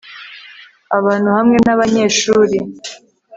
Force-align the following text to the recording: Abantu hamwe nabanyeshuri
Abantu 0.97 1.27
hamwe 1.37 1.57
nabanyeshuri 1.65 2.57